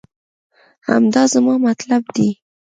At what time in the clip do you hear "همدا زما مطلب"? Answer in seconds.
0.87-2.03